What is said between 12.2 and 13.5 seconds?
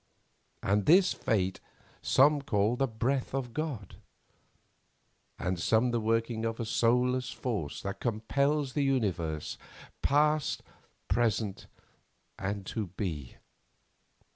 and to be.